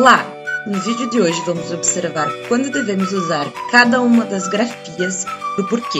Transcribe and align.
Olá! 0.00 0.24
No 0.66 0.80
vídeo 0.80 1.10
de 1.10 1.20
hoje 1.20 1.42
vamos 1.44 1.70
observar 1.70 2.26
quando 2.48 2.70
devemos 2.70 3.12
usar 3.12 3.46
cada 3.70 4.00
uma 4.00 4.24
das 4.24 4.48
grafias 4.48 5.26
do 5.58 5.68
porquê. 5.68 5.98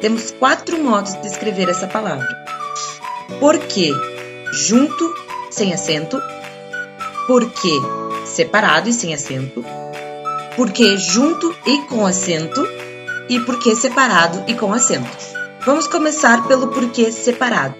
Temos 0.00 0.30
quatro 0.30 0.82
modos 0.82 1.12
de 1.20 1.26
escrever 1.26 1.68
essa 1.68 1.86
palavra. 1.86 2.26
Porquê 3.38 3.92
junto, 4.54 5.14
sem 5.50 5.74
acento. 5.74 6.18
Porquê 7.26 7.78
separado 8.24 8.88
e 8.88 8.92
sem 8.94 9.12
acento. 9.12 9.62
Porquê 10.56 10.96
junto 10.96 11.54
e 11.66 11.82
com 11.82 12.06
acento. 12.06 12.66
E 13.28 13.38
porquê 13.40 13.76
separado 13.76 14.44
e 14.46 14.54
com 14.54 14.72
acento. 14.72 15.10
Vamos 15.66 15.86
começar 15.86 16.48
pelo 16.48 16.68
porquê 16.68 17.12
separado. 17.12 17.74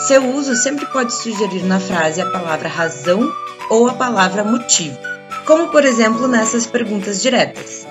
Seu 0.00 0.30
uso 0.34 0.54
sempre 0.56 0.84
pode 0.84 1.14
sugerir 1.14 1.62
na 1.62 1.80
frase 1.80 2.20
a 2.20 2.30
palavra 2.30 2.68
razão 2.68 3.32
ou 3.70 3.88
a 3.88 3.94
palavra 3.94 4.44
motivo, 4.44 4.98
como 5.46 5.68
por 5.68 5.84
exemplo 5.84 6.28
nessas 6.28 6.66
perguntas 6.66 7.22
diretas: 7.22 7.86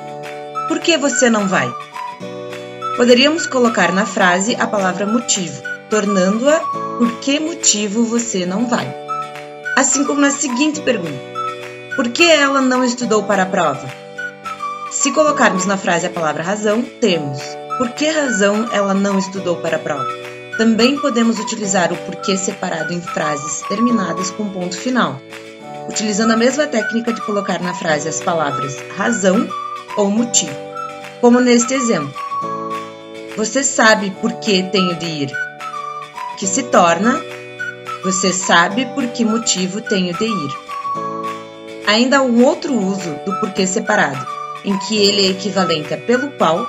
Por 0.68 0.80
que 0.80 0.98
você 0.98 1.30
não 1.30 1.48
vai? 1.48 1.72
Poderíamos 2.98 3.46
colocar 3.46 3.92
na 3.92 4.06
frase 4.06 4.56
a 4.56 4.66
palavra 4.66 5.06
motivo, 5.06 5.62
tornando-a 5.90 6.60
Por 6.98 7.20
que 7.20 7.40
motivo 7.40 8.06
você 8.06 8.46
não 8.46 8.68
vai? 8.68 8.88
Assim 9.76 10.06
como 10.06 10.22
na 10.22 10.32
seguinte 10.32 10.82
pergunta: 10.82 11.20
Por 11.96 12.10
que 12.10 12.24
ela 12.24 12.62
não 12.62 12.84
estudou 12.84 13.24
para 13.24 13.44
a 13.44 13.48
prova? 13.48 13.88
Se 14.92 15.12
colocarmos 15.12 15.66
na 15.66 15.78
frase 15.78 16.08
a 16.08 16.10
palavra 16.10 16.42
razão, 16.42 16.82
temos 17.02 17.42
Por 17.78 17.90
que 17.90 18.10
razão 18.10 18.70
ela 18.72 18.94
não 18.94 19.20
estudou 19.20 19.58
para 19.58 19.76
a 19.76 19.80
prova? 19.80 20.08
Também 20.58 20.98
podemos 20.98 21.38
utilizar 21.38 21.92
o 21.92 21.98
porquê 21.98 22.38
separado 22.38 22.94
em 22.94 23.02
frases 23.02 23.62
terminadas 23.68 24.32
com 24.32 24.48
ponto 24.48 24.78
final, 24.78 25.20
utilizando 25.88 26.32
a 26.32 26.38
mesma 26.38 26.68
técnica 26.68 27.14
de 27.14 27.22
colocar 27.22 27.60
na 27.62 27.74
frase 27.74 28.08
as 28.08 28.22
palavras 28.22 28.76
razão 28.98 29.48
ou 29.98 30.10
motivo, 30.10 30.56
como 31.22 31.40
neste 31.40 31.74
exemplo. 31.74 32.14
Você 33.38 33.64
sabe 33.64 34.12
por 34.22 34.34
que 34.34 34.64
tenho 34.64 34.96
de 34.96 35.06
ir, 35.06 35.32
que 36.38 36.48
se 36.48 36.64
torna 36.64 37.22
você 38.06 38.32
sabe 38.32 38.86
por 38.94 39.08
que 39.08 39.26
motivo 39.26 39.82
tenho 39.82 40.16
de 40.16 40.26
ir. 40.26 40.52
Ainda 41.88 42.20
há 42.20 42.22
um 42.22 42.46
outro 42.46 42.72
uso 42.72 43.16
do 43.26 43.40
porquê 43.40 43.66
separado, 43.66 44.24
em 44.64 44.78
que 44.78 44.96
ele 44.96 45.26
é 45.26 45.32
equivalente 45.32 45.92
a 45.92 45.98
pelo 45.98 46.30
qual, 46.34 46.68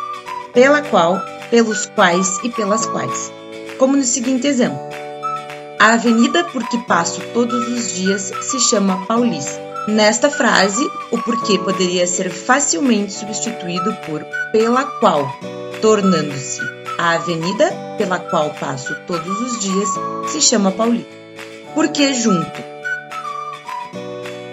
pela 0.55 0.81
qual, 0.81 1.21
pelos 1.51 1.85
quais 1.95 2.39
e 2.43 2.49
pelas 2.49 2.87
quais, 2.87 3.31
como 3.79 3.99
no 3.99 4.03
seguinte 4.03 4.47
exemplo. 4.47 4.81
A 5.79 5.93
avenida 5.93 6.43
por 6.45 6.67
que 6.69 6.79
passo 6.79 7.21
todos 7.35 7.69
os 7.69 7.93
dias 7.93 8.33
se 8.41 8.59
chama 8.61 9.05
Paulista. 9.07 9.61
Nesta 9.87 10.31
frase, 10.31 10.83
o 11.11 11.19
porquê 11.19 11.59
poderia 11.59 12.07
ser 12.07 12.31
facilmente 12.31 13.13
substituído 13.13 13.95
por 14.07 14.25
pela 14.51 14.85
qual, 14.85 15.31
tornando-se 15.83 16.61
a 16.99 17.13
avenida 17.13 17.71
pela 17.99 18.19
qual 18.19 18.51
passo 18.55 18.97
todos 19.07 19.41
os 19.41 19.61
dias 19.61 19.89
se 20.29 20.41
chama 20.41 20.73
Paulista. 20.73 21.11
Porquê 21.75 22.15
junto? 22.15 22.65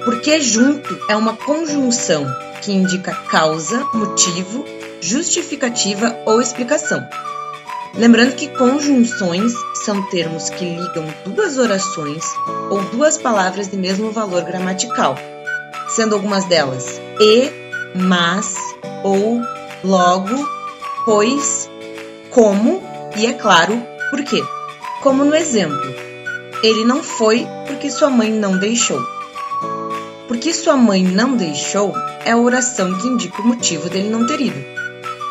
Porque 0.03 0.41
junto 0.41 0.99
é 1.09 1.15
uma 1.15 1.37
conjunção 1.37 2.25
que 2.61 2.73
indica 2.73 3.15
causa, 3.29 3.85
motivo, 3.93 4.65
justificativa 4.99 6.17
ou 6.25 6.41
explicação. 6.41 7.07
Lembrando 7.95 8.35
que 8.35 8.47
conjunções 8.47 9.53
são 9.85 10.01
termos 10.09 10.49
que 10.49 10.65
ligam 10.65 11.05
duas 11.25 11.59
orações 11.59 12.23
ou 12.71 12.81
duas 12.85 13.19
palavras 13.19 13.69
de 13.69 13.77
mesmo 13.77 14.11
valor 14.11 14.43
gramatical, 14.43 15.15
sendo 15.89 16.15
algumas 16.15 16.45
delas 16.45 16.99
e, 17.19 17.51
mas, 17.95 18.55
ou, 19.03 19.39
logo, 19.83 20.49
pois, 21.05 21.69
como 22.31 22.81
e, 23.15 23.27
é 23.27 23.33
claro, 23.33 23.79
por 24.09 24.23
quê. 24.23 24.43
Como 25.03 25.23
no 25.23 25.35
exemplo, 25.35 25.93
ele 26.63 26.83
não 26.85 27.03
foi 27.03 27.45
porque 27.67 27.91
sua 27.91 28.09
mãe 28.09 28.31
não 28.31 28.57
deixou. 28.57 28.99
Porque 30.27 30.51
sua 30.51 30.75
mãe 30.75 31.03
não 31.03 31.37
deixou 31.37 31.93
é 32.25 32.31
a 32.31 32.37
oração 32.37 32.97
que 32.97 33.07
indica 33.07 33.41
o 33.41 33.47
motivo 33.47 33.87
dele 33.87 34.09
não 34.09 34.25
ter 34.25 34.41
ido. 34.41 34.82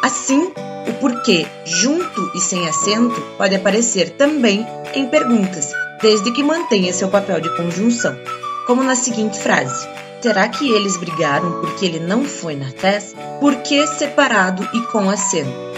Assim, 0.02 0.52
o 0.88 0.92
porquê, 1.00 1.46
junto 1.64 2.32
e 2.34 2.40
sem 2.40 2.68
acento, 2.68 3.20
pode 3.38 3.54
aparecer 3.54 4.10
também 4.10 4.66
em 4.94 5.06
perguntas, 5.06 5.72
desde 6.02 6.32
que 6.32 6.42
mantenha 6.42 6.92
seu 6.92 7.08
papel 7.08 7.40
de 7.40 7.56
conjunção, 7.56 8.18
como 8.66 8.82
na 8.82 8.96
seguinte 8.96 9.38
frase: 9.38 9.88
Será 10.20 10.48
que 10.48 10.70
eles 10.70 10.96
brigaram 10.96 11.60
porque 11.60 11.86
ele 11.86 12.00
não 12.00 12.24
foi 12.24 12.56
na 12.56 12.70
festa? 12.70 13.16
Porquê 13.38 13.86
separado 13.86 14.68
e 14.74 14.80
com 14.86 15.08
acento? 15.08 15.72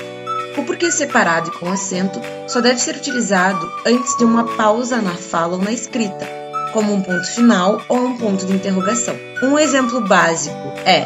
O 0.57 0.65
porquê 0.65 0.91
separado 0.91 1.51
e 1.51 1.59
com 1.59 1.71
acento 1.71 2.21
só 2.47 2.61
deve 2.61 2.81
ser 2.81 2.97
utilizado 2.97 3.71
antes 3.85 4.17
de 4.17 4.25
uma 4.25 4.45
pausa 4.57 5.03
na 5.03 5.15
fala 5.15 5.57
ou 5.57 5.63
na 5.63 5.73
escrita, 5.73 6.27
como 6.73 6.95
um 6.95 7.03
ponto 7.03 7.27
final 7.27 7.83
ou 7.89 7.99
um 7.99 8.17
ponto 8.17 8.47
de 8.47 8.55
interrogação. 8.55 9.17
Um 9.43 9.59
exemplo 9.59 10.01
básico 10.01 10.73
é: 10.87 11.05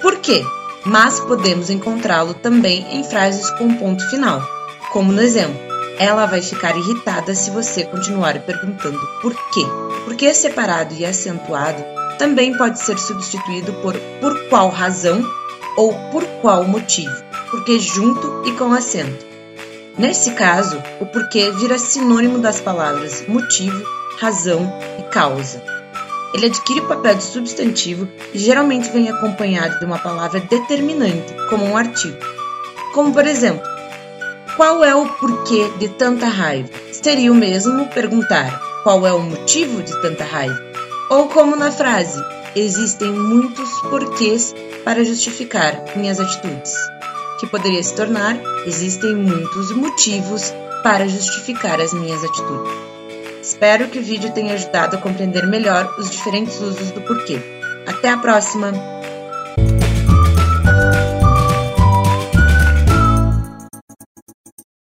Por 0.00 0.18
quê? 0.18 0.44
Mas 0.84 1.20
podemos 1.20 1.70
encontrá-lo 1.70 2.34
também 2.34 2.86
em 2.90 3.04
frases 3.04 3.48
com 3.58 3.74
ponto 3.74 4.08
final, 4.10 4.42
como 4.92 5.12
no 5.12 5.22
exemplo: 5.22 5.58
Ela 5.98 6.26
vai 6.26 6.42
ficar 6.42 6.76
irritada 6.76 7.34
se 7.34 7.50
você 7.50 7.84
continuar 7.84 8.38
perguntando 8.40 9.00
por 9.20 9.34
quê. 9.50 9.64
Porque 10.04 10.34
separado 10.34 10.94
e 10.94 11.06
acentuado 11.06 11.82
também 12.18 12.56
pode 12.56 12.80
ser 12.80 12.98
substituído 12.98 13.72
por 13.74 13.94
por 14.20 14.48
qual 14.48 14.68
razão 14.68 15.24
ou 15.76 15.92
por 16.10 16.24
qual 16.40 16.64
motivo, 16.64 17.14
porque 17.50 17.78
junto 17.78 18.42
e 18.46 18.52
com 18.52 18.72
acento. 18.72 19.24
Nesse 19.96 20.32
caso, 20.32 20.82
o 21.00 21.06
porquê 21.06 21.50
vira 21.50 21.78
sinônimo 21.78 22.38
das 22.38 22.60
palavras 22.60 23.26
motivo, 23.28 23.82
razão 24.18 24.72
e 24.98 25.02
causa. 25.04 25.62
Ele 26.34 26.46
adquire 26.46 26.80
o 26.80 26.88
papel 26.88 27.14
de 27.14 27.22
substantivo 27.22 28.08
e 28.32 28.38
geralmente 28.38 28.90
vem 28.90 29.08
acompanhado 29.08 29.78
de 29.78 29.84
uma 29.84 29.98
palavra 29.98 30.40
determinante, 30.40 31.34
como 31.48 31.64
um 31.64 31.76
artigo. 31.76 32.16
Como 32.94 33.12
por 33.12 33.26
exemplo, 33.26 33.62
qual 34.56 34.84
é 34.84 34.94
o 34.94 35.06
porquê 35.06 35.70
de 35.78 35.88
tanta 35.88 36.26
raiva? 36.26 36.68
Seria 36.92 37.32
o 37.32 37.34
mesmo 37.34 37.86
perguntar 37.88 38.60
qual 38.82 39.06
é 39.06 39.12
o 39.12 39.20
motivo 39.20 39.82
de 39.82 40.00
tanta 40.02 40.24
raiva? 40.24 40.60
Ou 41.10 41.28
como 41.28 41.56
na 41.56 41.70
frase, 41.70 42.22
existem 42.54 43.10
muitos 43.10 43.70
porquês 43.82 44.54
para 44.84 45.04
justificar 45.04 45.96
minhas 45.96 46.18
atitudes, 46.18 46.74
que 47.40 47.46
poderia 47.46 47.82
se 47.82 47.94
tornar 47.94 48.36
existem 48.66 49.14
muitos 49.14 49.72
motivos 49.72 50.52
para 50.82 51.08
justificar 51.08 51.80
as 51.80 51.92
minhas 51.92 52.22
atitudes. 52.22 52.91
Espero 53.42 53.88
que 53.88 53.98
o 53.98 54.02
vídeo 54.02 54.32
tenha 54.32 54.54
ajudado 54.54 54.96
a 54.96 55.00
compreender 55.00 55.44
melhor 55.48 55.92
os 55.98 56.08
diferentes 56.08 56.60
usos 56.60 56.92
do 56.92 57.00
porquê. 57.00 57.40
Até 57.86 58.10
a 58.10 58.16
próxima! 58.16 58.91